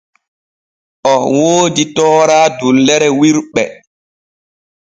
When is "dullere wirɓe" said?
2.59-3.63